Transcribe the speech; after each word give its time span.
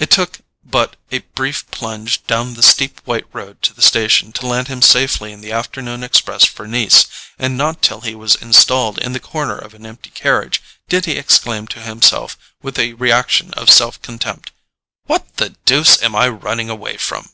It 0.00 0.10
took 0.10 0.40
but 0.64 0.96
a 1.12 1.18
brief 1.20 1.64
plunge 1.70 2.26
down 2.26 2.54
the 2.54 2.64
steep 2.64 3.00
white 3.04 3.26
road 3.32 3.62
to 3.62 3.72
the 3.72 3.80
station 3.80 4.32
to 4.32 4.44
land 4.48 4.66
him 4.66 4.82
safely 4.82 5.30
in 5.32 5.40
the 5.40 5.52
afternoon 5.52 6.02
express 6.02 6.44
for 6.44 6.66
Nice; 6.66 7.06
and 7.38 7.56
not 7.56 7.80
till 7.80 8.00
he 8.00 8.16
was 8.16 8.34
installed 8.34 8.98
in 8.98 9.12
the 9.12 9.20
corner 9.20 9.56
of 9.56 9.74
an 9.74 9.86
empty 9.86 10.10
carriage, 10.10 10.60
did 10.88 11.04
he 11.04 11.12
exclaim 11.12 11.68
to 11.68 11.80
himself, 11.80 12.36
with 12.60 12.76
a 12.76 12.94
reaction 12.94 13.54
of 13.54 13.70
self 13.70 14.02
contempt: 14.02 14.50
"What 15.06 15.36
the 15.36 15.50
deuce 15.64 16.02
am 16.02 16.16
I 16.16 16.26
running 16.26 16.68
away 16.68 16.96
from?" 16.96 17.28